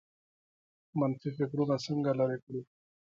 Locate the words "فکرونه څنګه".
1.37-2.11